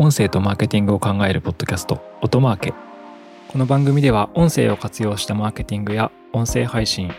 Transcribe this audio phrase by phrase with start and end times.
[0.00, 2.72] 音声とマーケティングを考えるポッドキャスト音マーケ。
[3.48, 7.10] この番組では音声を活用したマーケティングや音声配信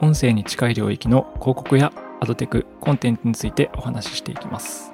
[0.00, 4.92] 音声に近い領域の広告やアドテクコンテンツについてお話ししていきます。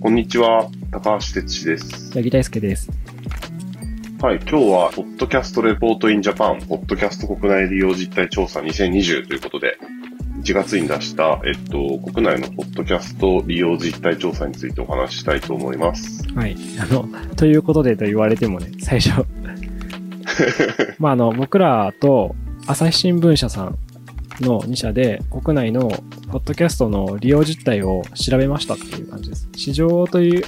[0.00, 2.12] こんにちは、高橋哲司です。
[2.12, 2.88] 八木大輔です
[4.20, 9.78] はい、今日は、ポッドキャストレポートインジャパン、ポッドキャスト国内利用実態調査2020ということで、
[10.42, 16.26] 1月に出した、えっと、国内のポッドキャスト利用実態調査についてお話ししたいと思います。
[16.34, 19.24] はいあのということでと言われてもね最初
[20.98, 22.34] まああの僕らと
[22.66, 23.78] 朝日新聞社さん
[24.40, 25.88] の2社で国内の
[26.30, 29.48] ポッドキャストの利用実態を調べましたっていう感じです。
[29.54, 30.42] 市場という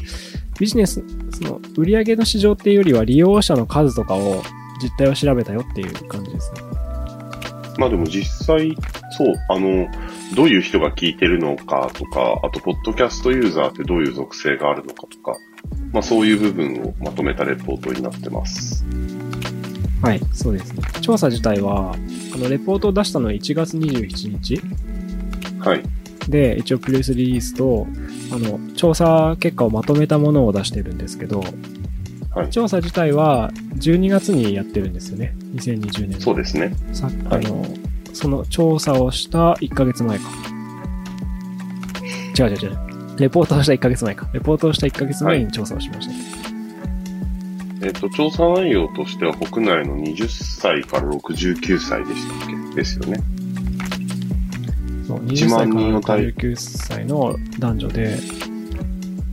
[0.61, 4.43] ビジネス、その売上の市場っていうよりは利用者の数とかを
[4.83, 6.61] 実態を調べたよっていう感じですね。
[7.79, 8.77] まあでも実際、
[9.11, 9.89] そう、あの、
[10.37, 15.39] どういう人が聞いてるのかとか、あと、ポッドキャストユーザーってどういう属性があるのかとか、
[15.93, 18.85] まあそういう部分をまとめたレポートになってます。
[20.03, 20.83] はい、そうですね。
[21.01, 21.95] 調査自体は、
[22.35, 24.61] あの、レポートを出したのは1月27日
[25.59, 25.83] はい。
[26.31, 27.87] で、一応プレスリリースと、
[28.33, 31.45] あの、調査結果をまとめたものを出してるんですけど、
[32.35, 32.51] はい。
[32.51, 35.35] 調査自体は12月にやってるんですよね。
[35.55, 36.21] 2020年。
[36.21, 36.73] そうですね。
[36.93, 37.67] さあはいの、
[38.13, 40.25] その調査をした1ヶ月前か。
[42.39, 42.79] 違う違う違う。
[43.19, 44.29] レポートをした1ヶ月前か。
[44.33, 46.13] レポートをした1ヶ月前に調査をしました。
[47.83, 52.77] えっ、と、調査内容としては国内の20歳から69歳でしたっけ？
[52.77, 53.21] ですよね。
[55.11, 58.17] そう20 1歳万人をから対69歳の男女で、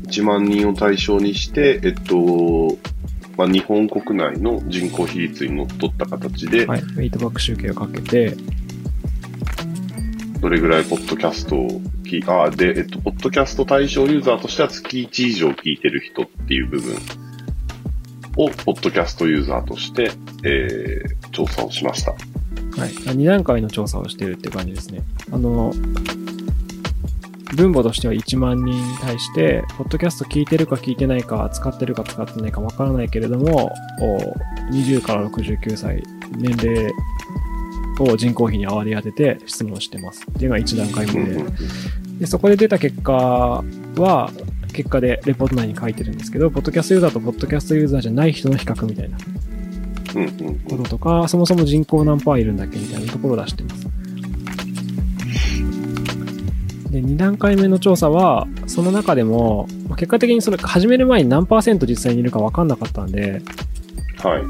[0.07, 2.77] 1万人を対象にして、えっと、
[3.37, 8.35] まあ、日本国内の人口比率にのっとった形で、はい、ウェイトバック集計をかけて、
[10.39, 11.69] どれぐらいポッドキャストを
[12.03, 16.95] 聞い、あ、で、えっと、ポッドキャスト対象ユーザーとしては月1以上聞いてる人っていう部分
[18.37, 20.11] を、ポッドキャストユーザーとして、
[20.43, 22.15] えー、調査をしました。
[22.77, 22.89] はい。
[22.89, 25.01] 2段階の調査をしてるって感じですね。
[25.31, 25.73] あの、
[27.55, 33.71] 分母としては1万人に対して、ポッドキャスト聞いてるか聞いてないか、使ってるか使ってないかわからないけれども、
[34.01, 34.17] お
[34.71, 36.03] 20から69歳、
[36.37, 36.91] 年齢
[37.99, 40.23] を人口比に割り当てて質問してます。
[40.29, 41.45] っていうのが1段階目で。
[42.19, 43.63] で、そこで出た結果
[43.95, 44.31] は、
[44.73, 49.17] 結果でレポート内に書いてるんですけど、ポッドキャストユーザーとポッドキャストユーザーじゃない人の比較みたいな
[50.17, 53.87] うんうんうんこととか、そもそも人口何パーいるんだっけみたいなところを出してます。
[56.91, 63.41] で、2段階目の調査は、その中でも、まあ結果的にそれ始める前に何パーセント実際にいるか分かんなかったんで、
[64.23, 64.43] はい。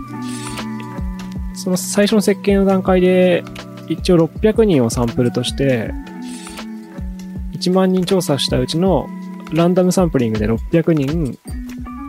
[1.58, 3.44] その最初の設計の段階で、
[3.90, 5.92] 一応600人をサンプルとして、
[7.54, 9.08] 1万人調査したうちの
[9.52, 11.38] ランダムサンプリングで600人、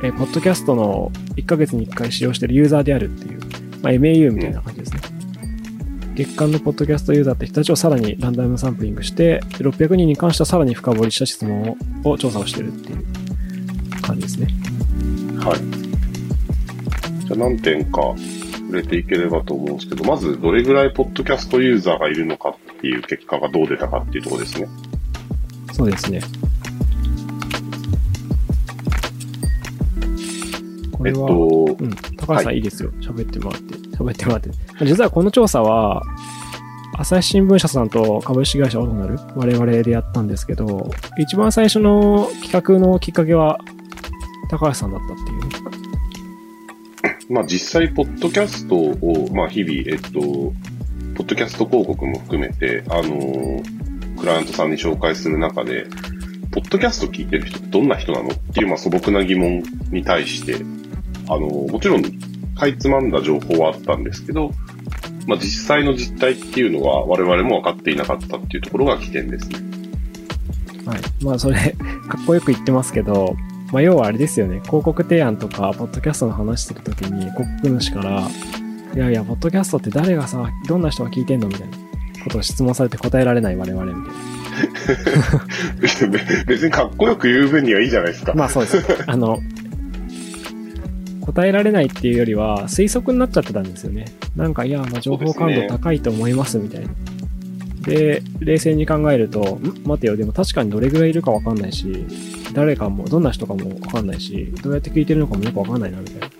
[0.02, 3.37] えーポッドキャストの1ヶ月に1回使用しているユーザーであるっていう、
[3.82, 5.00] まあ、MAU みたいな感じですね。
[6.14, 13.04] 月間のポッドキャストユーザーって人たちをさらにランダムサンプリングして、600人に関してはさらに深掘りした質問をを調査をしてるっていう
[14.02, 14.48] 感じですね。
[15.38, 17.24] はい。
[17.24, 18.00] じゃあ何点か
[18.68, 24.68] 触れていければと思うんですけど、まずどれぐらいポッドキャストユーザーがいるのかっていう結果がどう出たかっていうところですね。
[25.72, 26.20] そうですね。
[30.92, 31.90] これは、えっと、うん、
[32.28, 32.90] 高橋さんはいいいですよ。
[33.00, 33.74] 喋ってもらって。
[33.96, 34.50] 喋ってもらって。
[34.84, 36.02] 実はこの調査は、
[36.98, 43.58] 朝日新聞社さんと株式会社オトナル、我々でやったんですけど、一番最初の企画のきっかけは、
[44.50, 45.48] 高橋さんだったっていうね。
[47.30, 55.86] まあ実際、ポッドキャストを、まあ日々、えっと、ポッドキャスト広告も含めて、あのークライアントさんに紹介する中で、
[56.50, 60.64] ポッドキャスト聞いてる人ってどんな人なのっていう、まあ素朴な疑問に対して、
[61.28, 62.02] あのーもちろん、
[62.54, 64.52] かいつまんだ情報はあったんですけど、
[65.26, 69.58] まあ実際の実態っていうのは我々も分かっていなかったっていうところが起点ですね。
[70.86, 71.00] はい。
[71.22, 71.56] まあそれ、
[72.08, 73.36] かっこよく言ってますけど、
[73.72, 74.60] まあ要はあれですよね。
[74.64, 78.28] 広告提案とか、ポッドキャストの話してるときに、広告主から、
[78.94, 81.76] いやいや、ポッドキャストって誰がさ、どんな人が聞いてんのみたいな
[82.24, 84.38] ことを質問されて答えられない我々みたいな。
[86.46, 88.32] 別にかっこよく言う分にはいいじゃないですか。
[88.34, 89.04] まあそうです。
[89.06, 89.40] あの、
[91.28, 94.06] 答えられないっていうよりは推測になっちゃってたんですよね。
[94.34, 96.88] なんか、いや、まあ情報感度高いと思いますみたいな。
[97.82, 99.82] で、冷静に考えると、ん？
[99.84, 102.06] 待てよ、でも確かにどれぐらいいるかわかんないし、
[102.54, 106.30] 誰かも、どんな人かもわかんないし、どうやって聞いてるのかもよくわかんないな、みたいな。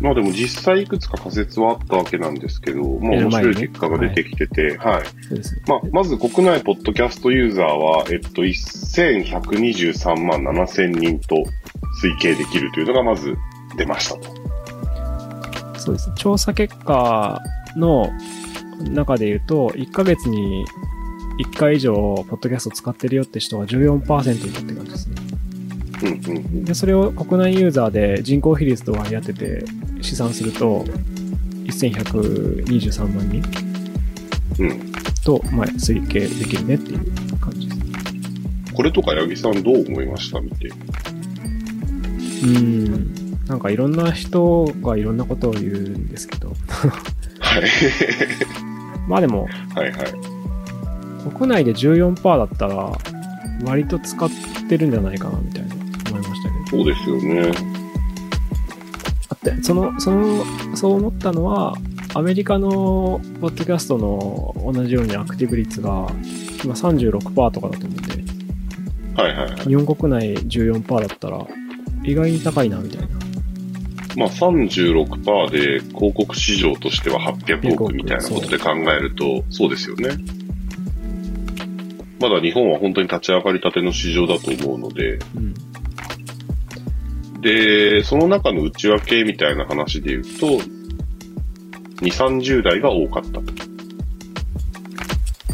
[0.00, 5.02] まあでも実際いくつか仮説はあったわけなんですけど、まあ面白い結果が出てきてて、はい。
[5.28, 5.60] そうです。
[5.66, 11.44] まあ、まず国内ポッドキャストユーザーは、えっと、1123万7000人と
[12.02, 13.36] 推計できるというのがまず
[13.76, 14.34] 出ましたと。
[15.78, 16.12] そうです。
[16.16, 17.42] 調査結果
[17.76, 18.10] の
[18.90, 20.64] 中で言うと、1ヶ月に
[21.40, 25.14] 1回以上、ポッドキャスト使ってるよって人が14%いたって感じですね。
[26.02, 26.64] うんうんうん。
[26.64, 29.64] で、それを国内ユーザーで人口比率と割り当てて
[30.00, 30.84] 試算すると、
[31.66, 33.42] 1123万人
[34.62, 34.92] うん。
[35.24, 36.98] と、まあ、推計できるねっていう
[37.38, 37.80] 感じです。
[38.74, 40.40] これとか八木さんどう思いました？
[40.40, 40.70] 見て。
[42.42, 43.28] うーん。
[43.48, 46.48] なんかいろんな人がいろんなことを言うんですけど、
[47.40, 47.62] はい。
[49.08, 51.30] まあでも、はいはい。
[51.34, 52.92] 国内で14%だったら、
[53.64, 54.28] 割と使っ
[54.68, 56.66] てるんじゃないかなみたいな思いましたけど。
[56.66, 57.52] そうですよね。
[59.30, 60.44] あって、その、その、
[60.76, 61.74] そう思ったのは、
[62.14, 66.06] アメリカのポッドキャストの同じようにアクティブ率が
[66.64, 69.60] 今36%とかだと思うんで、はいはいはい。
[69.60, 71.46] 日本国内14%だったら
[72.10, 73.08] 意外に高いなみたいな。
[74.16, 80.10] まあ36%で広告市場としては800億みたいなことで考えると、そうですよね。
[82.20, 85.54] まだ日本は本当に立ち上がりたての市場だと思うので、うん。
[87.40, 90.46] で、その中の内訳みたいな話で言うと、
[92.02, 93.42] 2、30代が多かったと。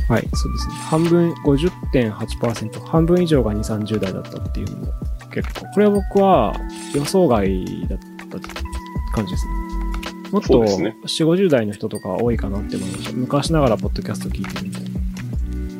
[0.08, 0.74] はい、そうですね。
[0.74, 4.92] 半分、50.8%、半分以上が2、30代だったっていうのも
[5.34, 6.54] 結構、これは僕は
[6.94, 7.98] 予想外だっ
[8.30, 8.38] た
[9.12, 9.52] 感じですね。
[10.30, 13.12] もっとそうですね4、50代の人とか多いかなって思いました。
[13.12, 14.88] 昔ながらポッドキャスト聞いてるみたいな。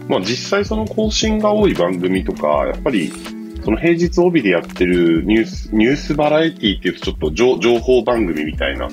[0.09, 3.13] まあ実際その更新が多い番組とか、やっぱり
[3.65, 8.85] その平日帯でやってるニュース、ニュースバラエティっていうとちょっと情情報番組みたいな。
[8.85, 8.91] や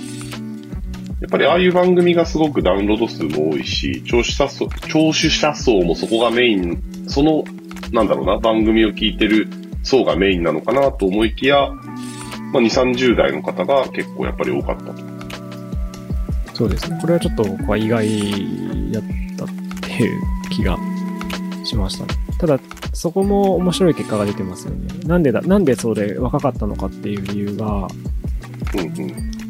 [1.27, 7.43] っぱりああいう番組がすごくダウンロード数も多いし、聴取者層、聴取者層もそこがメイン、その、
[7.91, 9.47] なんだろうな、番組を聞いてる
[9.83, 11.69] 層がメインなのかなと思いきや、
[12.53, 15.11] まあ2、30代の方が結構やっぱり多かったと。
[16.53, 16.97] そうですね。
[17.01, 18.07] これはちょっと僕は意外
[18.91, 19.03] だっ
[19.37, 19.47] たっ
[19.81, 20.77] ていう気が
[21.63, 22.13] しましたね。
[22.37, 22.59] ただ、
[22.93, 24.87] そこも面白い結果が出てますよね。
[25.05, 27.87] なんでだ、なんでそれ若かったのかっていう理由が。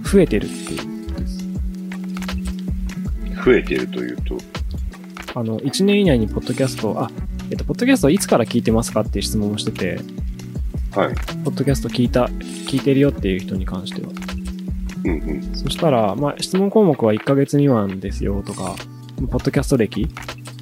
[0.04, 1.38] 増えてるっていうことです。
[3.45, 4.38] 増えているというと、
[5.36, 7.10] あの、1年以内にポッドキャスト、あ、
[7.50, 10.00] えっと、ポッドキャストいつから聞いてますかっていう質問をしてて、
[10.96, 11.16] はい。
[11.44, 14.10] ポッドキャスト聞いた、聞いてるよっていう人に関しては。
[15.06, 15.56] うんうん。
[15.56, 18.76] そしたら、まあ、質問項目は1ヶ月未満ですよとか、
[19.30, 20.10] ポッドキャスト歴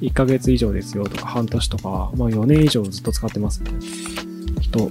[0.00, 4.90] 1ヶ月以上ですよとか、半年とか、まあ4年以上ずっと使ってますみたいな人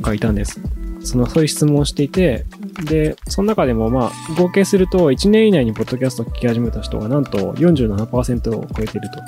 [0.00, 0.60] がいたんです。
[1.02, 2.44] その、そういう質問をしていて、
[2.86, 9.18] で、その中でもまあ、合計すると1年以内にポッドキャストを聞き始めた人がなんと47%を超えていると。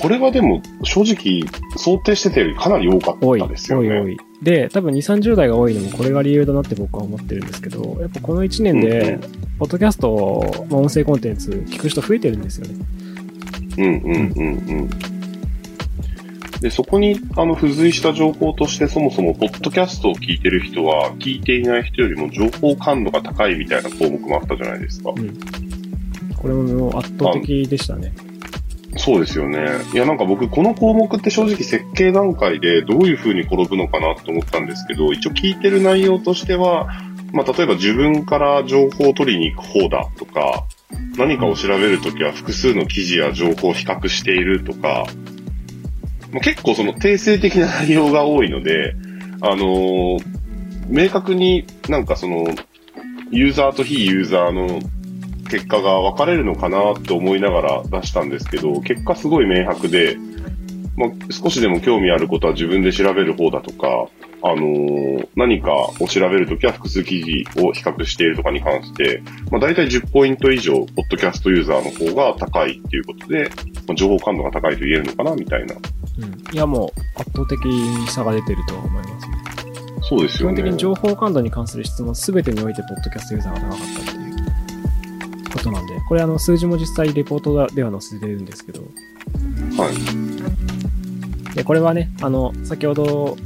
[0.00, 1.42] これはでも、正直、
[1.76, 3.88] 想定してたよりかなり多かったですよね。
[3.88, 4.16] 多い多い。
[4.42, 9.20] で、多分2、30代が多いのもこれが理由だなって僕は思ってるんですけど、やっぱこの1年うんうでん、
[9.58, 12.74] ポッドキャスト、まあ、音声コンテンツ聞く人増えてるんですよね。
[13.78, 14.90] うんうんうんうん。
[16.60, 25.10] で、そこに、あの、付随した情報として、そもそも、ポッドキャストを聞いてる人は、聞いていない人よりも情報感度が高いみたいな項目もあったじゃないですか。
[26.36, 28.12] これも圧倒的でしたね。
[28.96, 29.58] そうですよね。
[29.92, 36.86] いや、なんか僕、この項目って正直設計段階でどういう風に転ぶのかなと思ったんですけど、一応聞いてる内容としては、
[37.32, 40.64] まあ、例えば自分から情報を取りに行く方だとか、
[41.16, 45.06] 何かを調べるときは複数の記事や情報を比較しているとか、
[46.32, 48.94] まあ、結構その定性的な内容が多いので、
[49.40, 50.36] あのー
[50.88, 52.46] 明確になんかその、
[53.30, 54.80] ユーザーと非ユーザーの
[55.46, 60.16] 結果が分かれるのかなって思いながら出したんですけど、結果すごい明白で、
[60.96, 64.08] まあ、少しでも興味あることは自分で調べる方だとか、
[64.42, 73.50] あのー何かを調べるときは複数記事を比較しているとかに関して、まあ、大体10ポイント以上、ポッドキャストユーザーの方が高いっていうことで、
[73.86, 75.74] まあ、情報感度が高いと言えるのかなみたいな。
[75.74, 76.54] うん。
[76.54, 79.36] いや、もう圧倒的に差が出てるとは思いますね。
[80.08, 80.56] そうですよね。
[80.56, 84.15] 基本的に情報感度に関する質問すべてにおいて、ポッドキャストユーザーが高かった
[85.66, 88.82] ことなんで、これあの、数字も実際レポートでは載せてるんですけど、
[89.76, 89.90] は
[91.52, 91.54] い。
[91.54, 93.36] で、これはね、あの、先ほど、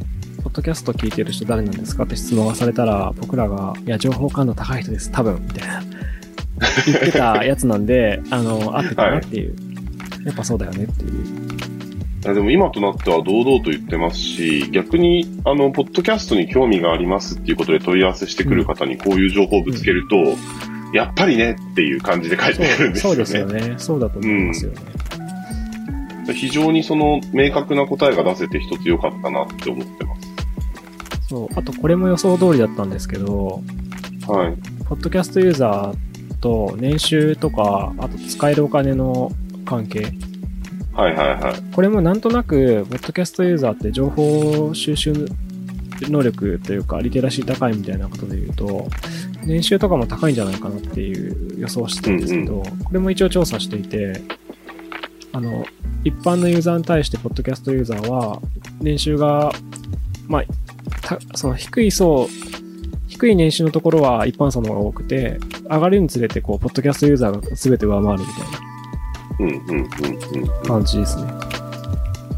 [0.42, 5.82] ポッドキャスト聞いてる人誰なんですかって質問がされたら、僕らが、いや、情報感度高い人です、多分、みたいな、
[6.86, 9.54] 言ってたやつなんで、 あの、合ってたなっていう。
[10.24, 20.36] やっぱそうだよねっていうでも今となっては堂々と言ってますし、逆に、あの、ポッドキャストに興味がありますっていうことで問い合わせしてくる方にこういう情報をぶつけると、
[20.92, 23.14] やっぱりねっていう感じで返ってくるんですよね。
[23.14, 23.74] そうですよね。
[23.78, 24.78] そうだと思いますよね。
[26.34, 30.30] 非常にその明確な答えが出せて一つ良かったなって思ってます。
[31.28, 31.48] そう。
[31.58, 33.62] あと、これも予想通りだったんですけど、
[34.26, 34.84] はい。
[34.84, 39.30] ポッドキャストユーザーと年収とか、あと使えるお金の
[39.64, 40.12] 関係。
[40.92, 41.74] はいはいはい。
[41.74, 45.12] これもなんとなく、ポッドキャストユーザーって情報収集
[46.02, 48.88] 能力というか、リテラシー高いみたいなことで言うと、
[49.44, 54.20] 年収とかも高いんじゃないかなっていう予想をしてたんですけど、これも一応調査していて、
[55.32, 55.64] あの、
[56.04, 58.40] 一般のユーザーに対して、ポッドキャストユーザーは、
[58.80, 59.52] 年収が、
[60.28, 60.44] まあ、
[61.02, 62.28] たその低い層、
[63.08, 68.70] 低い年収のところは一般層の方が多くて、上がるにつれて、こう、ポッドキャストユーザーが全て上回るみたいな
[69.40, 70.62] うんうんうんうん。
[70.66, 71.32] 感じですね。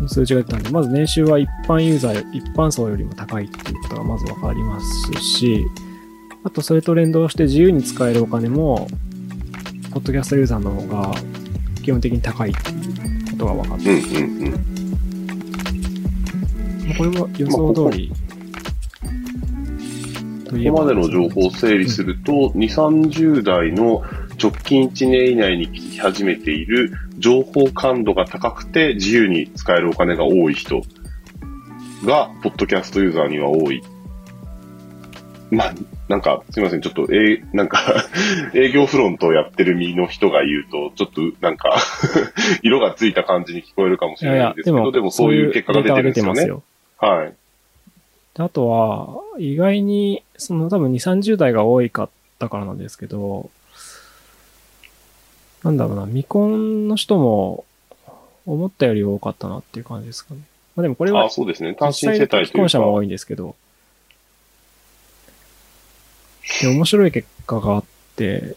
[0.09, 5.65] 数字が出たんで、まず年収は一般ユーザー、一般層よりも高いっていうことがまずわかりますし、
[6.45, 8.89] あとそれと連動して自由に使えるお金も、
[9.93, 11.15] ポッドキャストユーザーの方が
[11.83, 14.51] 基本的に高いっていうことが分かっうんて、うんうん。
[16.89, 18.13] まあこれも予想通り、
[20.45, 24.03] ここまでの情報を整理すると、2、30代の
[24.43, 30.83] 直近1年以内に聞き始めている情報感度が高くて自由に使えるお金が多い人
[32.05, 33.81] が、ポッドキャストユーザーには多い。
[35.51, 35.75] まあ、
[36.13, 38.05] なんか、すいません、ちょっと、えーなんか、
[38.53, 41.75] 営業フロントをやってる身の人が言うと、ちょっと、なんか、
[42.63, 46.63] 色がついた感じに聞こえるかもしれないんですけど、でもそういう結果が出てるんですよね。
[46.99, 47.35] はい。
[48.35, 53.49] であとは、意外に、その多分2、30代が多いかったからなんですけど、
[55.65, 57.65] なんだろうな、未婚の人も
[58.45, 60.41] 思ったより多かったなっていう感じですかね。
[60.77, 61.73] まあでもこれはあ、そうですね。
[61.73, 63.03] 単身世帯という既婚者も多か。
[63.03, 63.57] いんですけど、
[66.61, 67.85] で、面白い結果があっ
[68.17, 68.57] て、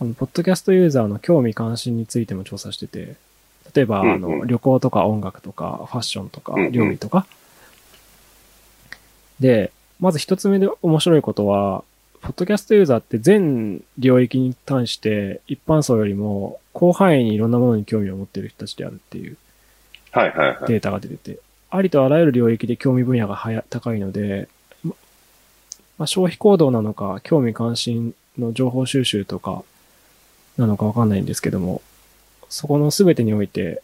[0.00, 3.16] あの、ポッドキャストユーザーの興味関心についても調査してて、
[3.74, 7.26] 例えば、あの、旅行とか音楽とか、ファッションとか料理とか。
[9.40, 11.84] で、まず一つ目で面白いことは、
[12.20, 19.36] ポッドキャストユーザーって全領域に対して一般層よりも広範囲にいろんなものに興味を持っている人たちであるっていう。
[20.66, 21.38] データが出てて、
[21.70, 23.36] ありとあらゆる領域で興味分野が
[23.70, 24.48] 高いので、
[25.98, 29.62] ままあ、消費行動なのか、興味関心の情報収集とか、
[30.56, 31.82] なのかわかんないんですけども、
[32.48, 33.82] そこの全てにおいて、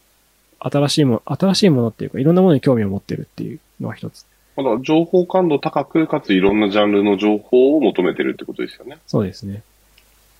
[0.59, 4.25] 新しいもの、新しいものっていうか、いろんなものに興味を持ってるっていうのが一つ。
[4.55, 8.97] まだ情報感度高く、かついろんなジャンルの情報を求めてるってことですよね。
[9.05, 9.61] そうですね。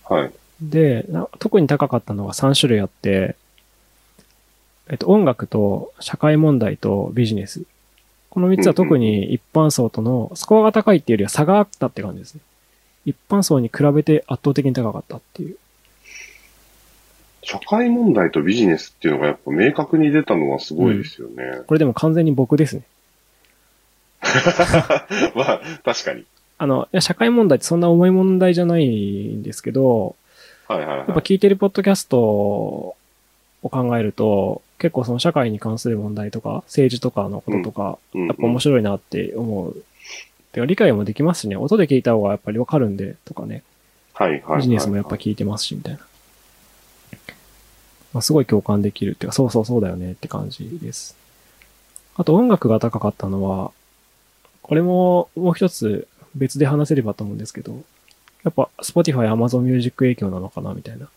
[0.04, 0.32] はい。
[0.60, 3.36] で、な特に高かったのが3種類あって、
[4.88, 7.64] えっと、音楽と社会問題とビジネス。
[8.36, 12.42] この3つは特に一般層とのスコアが高いっていうよりは差があったって感じですね。
[13.06, 15.56] 一般層に比べて圧倒的に高かったっていう。
[17.40, 21.62] 社会問題とビジネスっていうのがやっぱ明確に出たのはすごいですよね。
[21.66, 22.82] これでも完全に僕ですね。
[25.34, 26.26] まあ、確かに。
[26.58, 30.14] あの、いや社会問題ってそんな重い問題じゃないんですけど、
[30.68, 30.98] はいはいはい。
[30.98, 32.96] やっぱ聞いてるポッドキャストを
[33.62, 39.84] 考えると、結構その社会に関する問題とか、政治とかのこととか、やっぱ面白いなって思う。
[40.52, 43.62] てか理解もできますしね、音で聞いた方がやっぱりわかるんで、とかね、
[44.12, 44.56] はいはいはい。
[44.58, 46.00] ビジネスもやっぱ聞いてますし、みたいな。
[48.12, 51.16] まあ、すごい共感できるっていうか、そうそうそうだよねって感じです。
[52.16, 53.72] あと音楽が高かったのは、
[54.62, 57.82] これももう一つ別で話せればと思うんですけど、
[58.42, 61.08] やっぱ Spotify、Amazon Music 影響なのかなみたいな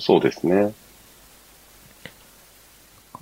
[0.00, 0.72] そうですね。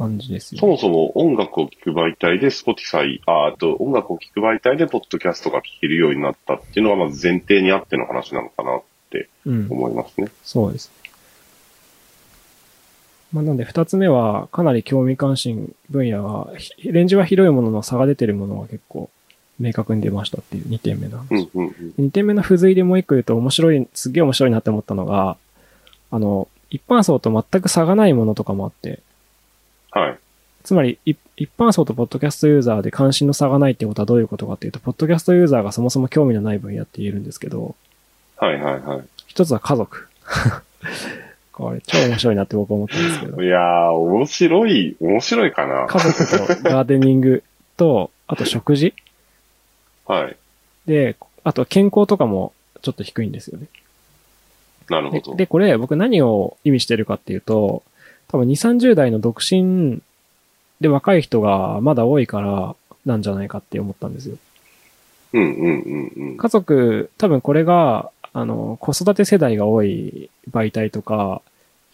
[0.03, 9.69] 感じですよ、そもそも音楽を聴く媒体で Spotify、ああと音楽を聴く媒体でポッドキャストが聴けるようになったっていうのがまず前提にあっての話なのかなってうん。
[9.71, 10.29] 思いますね。
[10.43, 10.91] そうです。
[13.33, 19.09] まあ、なんで二つ目は、かなり興味関心分野が、ひレンジは広いものの差が出てるものが結構
[19.59, 21.49] 明確に出ましたっていう2点目の話。
[21.55, 22.07] うんうんうん。
[22.07, 25.37] 2点目の付随でもう一個言うと面白い、すっげえ面白いなって思ったのが、
[26.11, 29.01] あの、一般層と全く差がないものとかもあって、
[29.93, 30.19] はい。
[30.65, 37.75] つまり、い一般層とポッドキャストユーザーで関心の差がないってことはどういうことかっていうと、ポッドキャストユーザーがそもそも興味のない分野って言えるんですけど、
[38.37, 40.09] はいはいは一つは家族。
[41.53, 43.47] これ超面白いなって僕思ったんですけどい。
[43.47, 43.49] い。
[43.49, 45.87] やー、面白い、面白いかな。
[45.87, 47.45] 家族とガーデニング
[47.77, 48.95] と、あと食事
[50.07, 50.37] はい。
[50.87, 53.67] で、あと健康とかもちょっと低いんですよね。
[54.89, 55.33] なるほど。
[55.33, 57.83] でで、これ僕何を意味してるかっていうと、
[58.33, 60.01] 多分2、30代の独身
[60.81, 62.75] で若い人がまだ多いから
[63.05, 64.37] なんじゃないかって思ったんですよ。
[65.35, 66.37] うんうんうんうん。
[66.37, 71.43] 家族、多分これが、あの、子育て世代が多い媒体とか、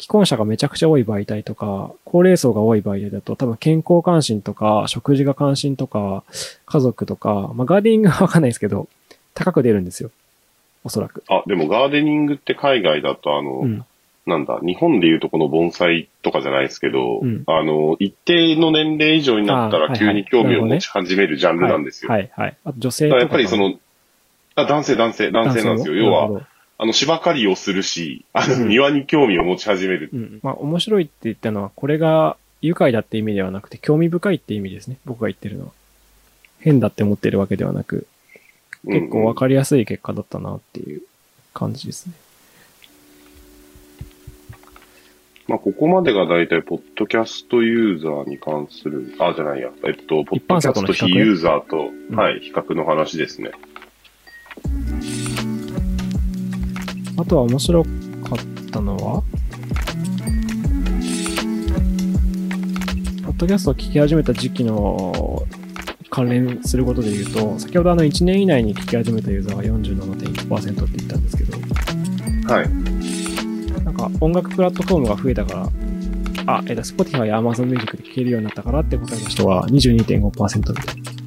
[0.01, 6.23] 既婚者がめちゃくちゃ多い媒体とか、高齢層が多い媒体だと、多分健康関心とか、食事が関心とか、
[6.67, 8.89] 家族とか、まあ、ガーデニングはわかんないですけど、
[9.35, 10.11] 高く出るんですよ。
[10.85, 11.25] おそらく。
[11.29, 13.85] あ、でもガーデニングって海外だとあの、うん。
[14.29, 22.11] なんだ、日本でいうとこの盆栽とかじゃないですけど、うんあの、一定の年齢以上になったら急に興味を持ち始めるジャンルなんですよ。
[22.11, 22.57] はい、はい。
[22.65, 23.75] あと女性やっぱりそ、の、
[24.55, 25.95] あ男性、男性、男性なんですよ。
[25.95, 26.43] 要は、
[26.79, 30.11] あの、芝刈りをするし、あの、うん庭に興味を持ち始める。
[30.13, 30.41] うん。
[30.43, 34.99] まあ、面白いって言ったのは、これが愉快だって意味ではなくて、興味深いって意味ですね。
[35.05, 35.73] 僕が言ってるのは。
[36.61, 38.07] 変だって思ってるわけではなく、
[38.85, 41.03] 結構わかりやすい結果だったなっていう
[41.55, 42.13] 感じですね。
[45.49, 53.53] まあ、ここまでが大体、ポッドキャストユーザーに関する、あ、じゃないや、えっと、ポッドキャスト非ユーザーと、うんはい、比較の話ですね。
[57.17, 59.23] あとは面白かったのは、
[63.25, 65.47] ポッドキャストを聞き始めた時期の
[66.11, 71.57] 関連することで言うと、先ほどあの1年以内に聞き始めたユーザーが47.1%って言ったんですけど、
[72.53, 72.88] はい。
[74.21, 75.69] 音楽プラットフォームが増えたから、
[76.47, 81.19] あ、えっと、Spotify や Amazon Music で聴けるようになったからって答えた人は22.5%みたいな。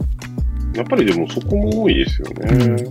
[0.73, 2.87] やっぱりでもそこも多いですよね。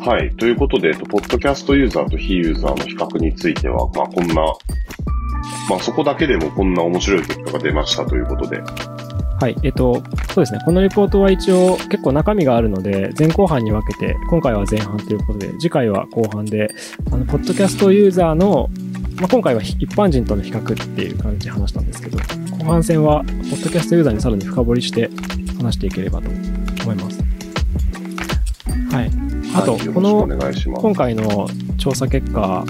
[0.00, 0.30] はい。
[0.36, 8.62] ということで、えっとポッドキャストユーザーと非ユーザーの比較については、まあこんな、まあそこだけでもこんな面白い結果が出ましたということで。
[9.40, 9.56] はい。
[9.62, 10.02] えっと、
[10.34, 10.60] そうですね。
[10.66, 16.68] このレポートは一応結構中身があるので、前後半に分けて、今回は前半ということで、次回は後半で、
[17.10, 18.68] あの、ポッドキャストユーザーの、
[19.16, 22.18] まあ、今回は一般人との比較っていう感じで話したんですけど、
[22.58, 25.08] 後半戦は、ポッドキャストユーザーにさらに深掘りして
[25.56, 26.28] 話していければと
[26.82, 27.18] 思います。
[28.94, 29.10] はい。
[29.54, 30.28] あと、この。
[30.80, 32.64] 今回の調査結果、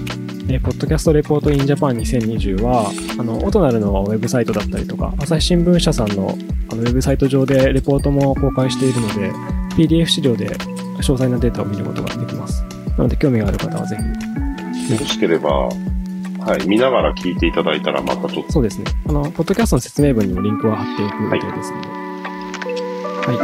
[0.53, 6.37] えーポッドキャストレポートインジャパン2020は、あの、オトナルのウェブサイトだったりとか、朝日新聞社さんの
[6.73, 9.33] あのウェブサイト上でレポートも公開しているので、
[9.77, 12.65] PDF 資料で詳細なデータを見ることができます。
[12.99, 14.93] なので、興味がある方はぜひ。
[14.93, 18.87] よろしければ、はい、見ながら聞いていただいたらまたちょっと、そうですね。
[19.09, 21.89] あの、ポッドキャストの説明文にもリンクを貼っておく予定ですので。
[21.89, 23.37] はい。
[23.37, 23.43] で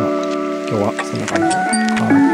[0.00, 2.33] は、今日はそんな感じで。